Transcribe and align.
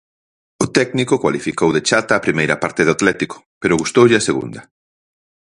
O 0.63 0.65
técnico 0.77 1.21
cualificou 1.23 1.69
de 1.73 1.81
chata 1.89 2.13
a 2.15 2.23
primeira 2.25 2.59
parte 2.63 2.81
do 2.85 2.93
Atlético, 2.97 3.37
pero 3.61 3.79
gustoulle 3.81 4.17
a 4.17 4.25
segunda. 4.29 4.61